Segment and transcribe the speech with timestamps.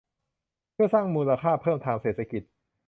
[0.73, 2.43] เพื่อสร้างมูลค่าเพิ่มทางเศรษฐกิจ